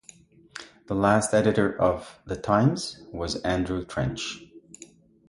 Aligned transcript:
The 0.87 0.95
last 0.95 1.31
editor 1.31 1.79
of 1.79 2.17
"The 2.25 2.35
Times" 2.35 3.03
was 3.11 3.39
Andrew 3.43 3.85
Trench. 3.85 4.43